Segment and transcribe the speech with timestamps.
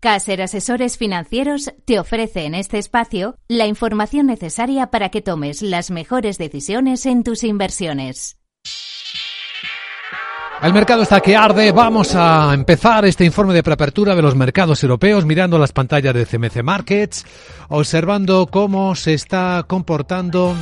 [0.00, 5.90] Caser Asesores Financieros te ofrece en este espacio la información necesaria para que tomes las
[5.90, 8.38] mejores decisiones en tus inversiones.
[10.62, 11.72] El mercado está que arde.
[11.72, 16.26] Vamos a empezar este informe de preapertura de los mercados europeos mirando las pantallas de
[16.26, 17.26] CMC Markets,
[17.68, 20.54] observando cómo se está comportando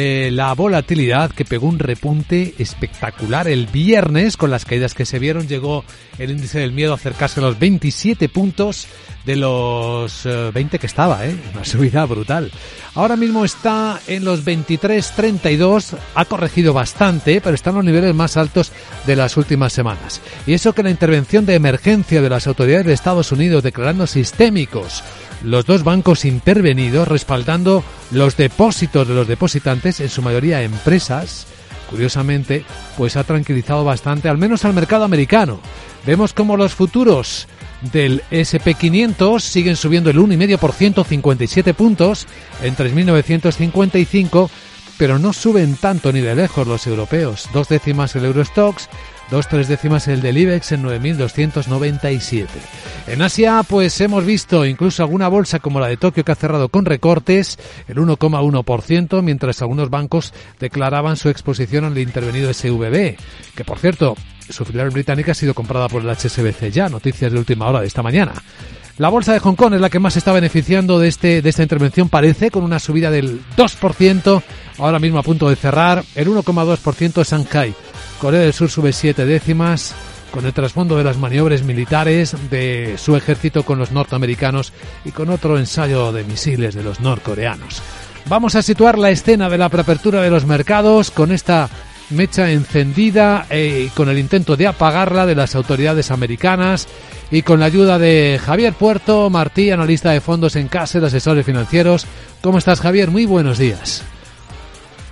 [0.00, 5.18] eh, la volatilidad que pegó un repunte espectacular el viernes con las caídas que se
[5.18, 5.48] vieron.
[5.48, 5.84] Llegó
[6.20, 8.86] el índice del miedo a acercarse a los 27 puntos
[9.26, 11.36] de los 20 eh, que estaba, ¿eh?
[11.52, 12.52] Una subida brutal.
[12.94, 18.36] Ahora mismo está en los 23.32, ha corregido bastante, pero está en los niveles más
[18.36, 18.70] altos
[19.04, 20.20] de las últimas semanas.
[20.46, 25.02] Y eso que la intervención de emergencia de las autoridades de Estados Unidos declarando sistémicos
[25.42, 31.46] los dos bancos intervenidos respaldando los depósitos de los depositantes, en su mayoría empresas,
[31.90, 32.64] curiosamente,
[32.96, 35.60] pues ha tranquilizado bastante, al menos al mercado americano.
[36.06, 37.48] Vemos como los futuros
[37.92, 42.26] del SP500 siguen subiendo el 1,5%, 57 puntos
[42.62, 44.50] en 3.955,
[44.96, 47.48] pero no suben tanto ni de lejos los europeos.
[47.52, 48.88] Dos décimas el Eurostox,
[49.30, 52.46] dos tres décimas el del IBEX en 9.297.
[53.06, 56.68] En Asia, pues hemos visto incluso alguna bolsa como la de Tokio que ha cerrado
[56.68, 63.16] con recortes, el 1,1%, mientras algunos bancos declaraban su exposición al intervenido SVB,
[63.54, 64.16] que por cierto,
[64.48, 67.86] su filial británica ha sido comprada por el HSBC ya, noticias de última hora de
[67.86, 68.32] esta mañana.
[68.96, 71.62] La bolsa de Hong Kong es la que más está beneficiando de, este, de esta
[71.62, 74.42] intervención, parece, con una subida del 2%,
[74.78, 77.74] ahora mismo a punto de cerrar, el 1,2% es Shanghai
[78.18, 79.94] Corea del Sur sube siete décimas
[80.30, 84.72] con el trasfondo de las maniobras militares de su ejército con los norteamericanos
[85.04, 87.82] y con otro ensayo de misiles de los norcoreanos.
[88.26, 91.70] Vamos a situar la escena de la preapertura de los mercados con esta
[92.10, 96.88] mecha encendida eh, y con el intento de apagarla de las autoridades americanas
[97.30, 101.46] y con la ayuda de Javier Puerto, Martí, analista de fondos en casa de asesores
[101.46, 102.06] financieros.
[102.42, 103.10] ¿Cómo estás, Javier?
[103.10, 104.02] Muy buenos días.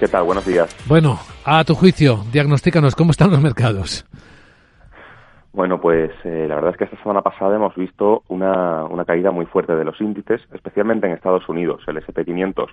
[0.00, 0.24] ¿Qué tal?
[0.24, 0.74] Buenos días.
[0.88, 4.06] Bueno, a tu juicio, diagnostícanos cómo están los mercados.
[5.52, 9.44] Bueno, pues eh, la verdad es que esta semana pasada hemos visto una, caída muy
[9.44, 11.82] fuerte de los índices, especialmente en Estados Unidos.
[11.86, 12.68] El SP500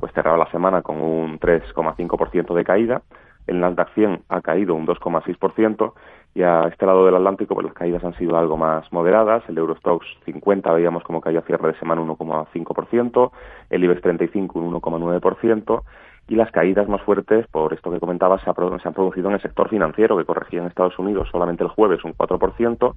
[0.00, 3.02] pues cerraba la semana con un 3,5% de caída,
[3.46, 5.92] el Nasdaq 100 ha caído un 2,6%
[6.34, 9.44] y a este lado del Atlántico pues las caídas han sido algo más moderadas.
[9.48, 13.30] El Eurostox 50 veíamos como cayó a cierre de semana un 1,5%,
[13.70, 15.82] el IBEX 35 un 1,9%
[16.28, 19.68] y las caídas más fuertes, por esto que comentaba, se, han producido en el sector
[19.68, 22.94] financiero, que corregía en Estados Unidos solamente el jueves un 4%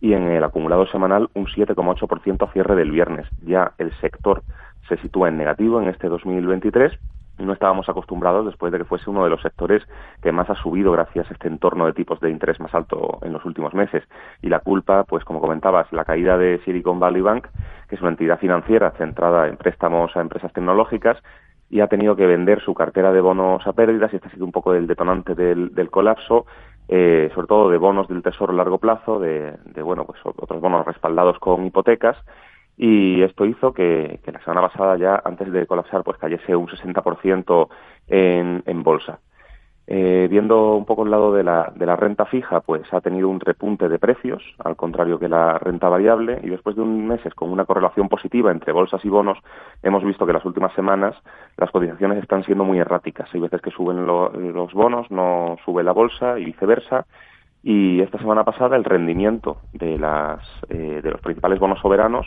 [0.00, 3.26] y en el acumulado semanal un 7,8% a cierre del viernes.
[3.44, 4.42] Ya el sector
[4.88, 6.98] se sitúa en negativo en este 2023
[7.38, 9.82] no estábamos acostumbrados después de que fuese uno de los sectores
[10.22, 13.32] que más ha subido gracias a este entorno de tipos de interés más alto en
[13.32, 14.02] los últimos meses.
[14.42, 17.46] Y la culpa, pues como comentabas, la caída de Silicon Valley Bank,
[17.88, 21.16] que es una entidad financiera centrada en préstamos a empresas tecnológicas,
[21.70, 24.44] y ha tenido que vender su cartera de bonos a pérdidas y este ha sido
[24.44, 26.46] un poco el detonante del, colapso,
[26.88, 30.86] eh, sobre todo de bonos del tesoro a largo plazo, de, bueno, pues otros bonos
[30.86, 32.16] respaldados con hipotecas
[32.76, 37.68] y esto hizo que, la semana pasada ya antes de colapsar pues cayese un 60%
[38.06, 39.20] en, en bolsa.
[39.90, 43.30] Eh, viendo un poco el lado de la, de la renta fija, pues ha tenido
[43.30, 47.34] un repunte de precios, al contrario que la renta variable, y después de un meses
[47.34, 49.38] con una correlación positiva entre bolsas y bonos,
[49.82, 51.16] hemos visto que las últimas semanas
[51.56, 53.30] las cotizaciones están siendo muy erráticas.
[53.32, 57.06] Hay veces que suben los bonos, no sube la bolsa y viceversa.
[57.62, 62.26] Y esta semana pasada el rendimiento de, las, eh, de los principales bonos soberanos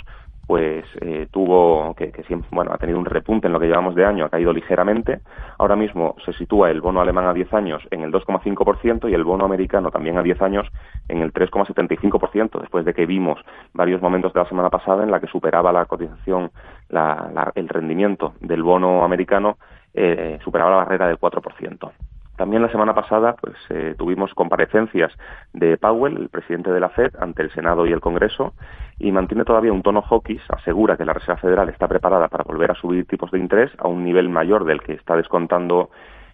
[0.51, 4.03] pues eh, tuvo que, siempre, bueno, ha tenido un repunte en lo que llevamos de
[4.03, 5.21] año, ha caído ligeramente.
[5.57, 9.23] Ahora mismo se sitúa el bono alemán a 10 años en el 2,5% y el
[9.23, 10.67] bono americano también a 10 años
[11.07, 13.39] en el 3,75%, después de que vimos
[13.73, 16.51] varios momentos de la semana pasada en la que superaba la cotización,
[17.55, 19.57] el rendimiento del bono americano,
[19.93, 21.93] eh, superaba la barrera del 4%.
[22.41, 25.15] También la semana pasada pues, eh, tuvimos comparecencias
[25.53, 28.55] de Powell, el presidente de la Fed, ante el Senado y el Congreso,
[28.97, 32.71] y mantiene todavía un tono hawkish, asegura que la Reserva Federal está preparada para volver
[32.71, 35.91] a subir tipos de interés a un nivel mayor del que está descontando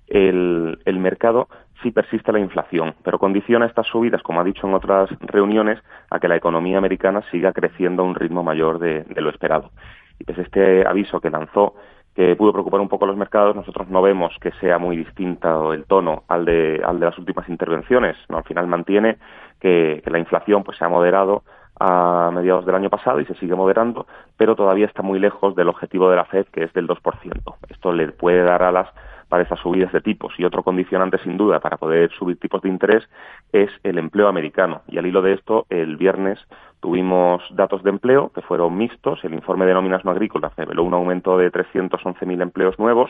[0.08, 1.50] el, mercado
[1.84, 5.78] si persiste la inflación, pero condiciona estas subidas, como ha dicho en otras reuniones,
[6.10, 9.72] a que la economía americana siga creciendo a un ritmo mayor de, de lo esperado.
[10.20, 11.76] Y pues este aviso que lanzó
[12.18, 15.86] que pudo preocupar un poco los mercados, nosotros no vemos que sea muy distinta el
[15.86, 18.18] tono al de, al de las últimas intervenciones.
[18.28, 18.38] ¿no?
[18.38, 19.20] Al final mantiene
[19.60, 21.44] que, la inflación pues, se ha moderado
[21.80, 25.70] a mediados del año pasado y se sigue moderando, pero todavía está muy lejos del
[25.70, 27.56] objetivo de la Fed, que es del 2%.
[27.70, 28.90] Esto le puede dar alas
[29.30, 30.34] para esas subidas de tipos.
[30.38, 33.04] Y otro condicionante, sin duda, para poder subir tipos de interés
[33.52, 34.82] es el empleo americano.
[34.88, 36.40] Y al hilo de esto, el viernes
[36.80, 39.24] tuvimos datos de empleo que fueron mixtos.
[39.24, 43.10] El informe de nóminas no agrícolas reveló un aumento de 311.000 empleos nuevos,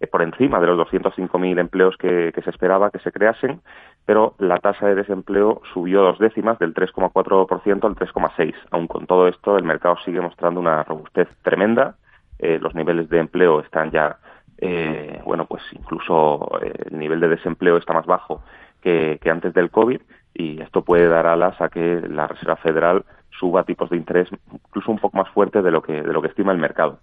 [0.00, 3.60] eh, por encima de los 205.000 empleos que, se esperaba que se creasen,
[4.06, 8.54] pero la tasa de desempleo subió dos décimas, del 3,4% al 3,6%.
[8.70, 11.96] Aun con todo esto, el mercado sigue mostrando una robustez tremenda.
[12.38, 14.16] Eh, los niveles de empleo están ya
[14.60, 18.42] eh, bueno, pues incluso eh, el nivel de desempleo está más bajo
[18.82, 20.00] que, antes del COVID
[20.34, 24.90] y esto puede dar alas a que la Reserva Federal suba tipos de interés incluso
[24.90, 26.98] un poco más fuertes de lo que, de lo que estima el mercado.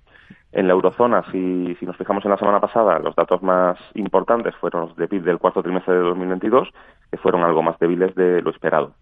[0.51, 4.56] En la eurozona, si, si nos fijamos en la semana pasada, los datos más importantes
[4.56, 6.69] fueron los de PIB del cuarto trimestre de 2022,
[7.12, 8.94] que fueron algo más débiles de lo esperado.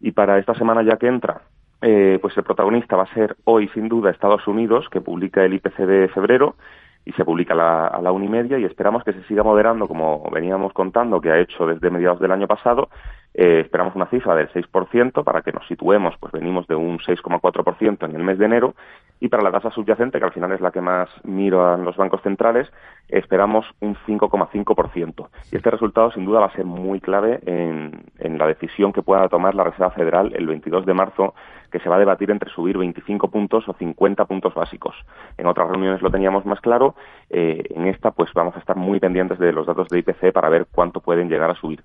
[0.00, 1.42] Y para esta semana ya que entra,
[1.82, 5.54] eh, pues el protagonista va a ser hoy, sin duda, Estados Unidos, que publica el
[5.54, 6.56] IPC de febrero
[7.04, 9.42] y se publica a la, a la una y media y esperamos que se siga
[9.42, 12.88] moderando como veníamos contando que ha hecho desde mediados del año pasado.
[13.34, 18.04] Eh, esperamos una cifra del 6% para que nos situemos, pues venimos de un 6,4%
[18.04, 18.74] en el mes de enero
[19.18, 22.22] y para la tasa subyacente, que al final es la que más miran los bancos
[22.22, 22.70] centrales,
[23.08, 25.28] esperamos un 5,5%.
[25.50, 29.02] Y este resultado sin duda va a ser muy clave en, en la decisión que
[29.02, 31.34] pueda tomar la Reserva Federal el 22 de marzo
[31.72, 34.94] que se va a debatir entre subir 25 puntos o 50 puntos básicos.
[35.36, 36.94] En otras reuniones lo teníamos más claro,
[37.30, 40.48] eh, en esta pues vamos a estar muy pendientes de los datos de IPC para
[40.48, 41.82] ver cuánto pueden llegar a subir.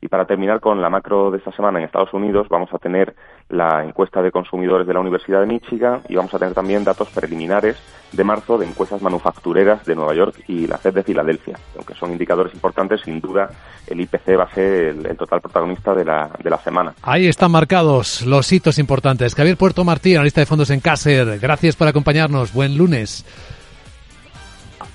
[0.00, 3.14] Y para terminar con la macro de esta semana en Estados Unidos, vamos a tener
[3.48, 7.08] la encuesta de consumidores de la Universidad de Michigan y vamos a tener también datos
[7.10, 7.76] preliminares
[8.12, 11.58] de marzo de encuestas manufactureras de Nueva York y la FED de Filadelfia.
[11.76, 13.50] Aunque son indicadores importantes, sin duda
[13.86, 16.94] el IPC va a ser el, total protagonista de la, de la semana.
[17.02, 19.34] Ahí están marcados los hitos importantes.
[19.34, 22.52] Javier Puerto Martín, analista de fondos en Caser, gracias por acompañarnos.
[22.52, 23.24] Buen lunes.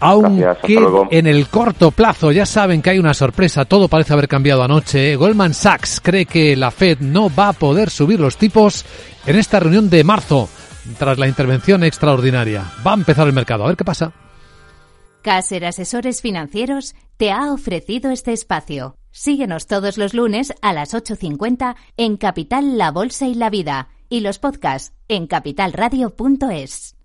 [0.02, 0.56] Aunque
[1.12, 5.16] en el corto plazo ya saben que hay una sorpresa, todo parece haber cambiado anoche.
[5.16, 8.84] Goldman Sachs cree que la Fed no va a poder subir los tipos
[9.28, 10.50] en esta reunión de marzo,
[10.98, 12.66] tras la intervención extraordinaria.
[12.86, 14.12] Va a empezar el mercado, a ver qué pasa.
[15.22, 18.96] Caser Asesores Financieros te ha ofrecido este espacio.
[19.12, 24.22] Síguenos todos los lunes a las 8.50 en Capital La Bolsa y la Vida y
[24.22, 26.96] los podcasts en capitalradio.es.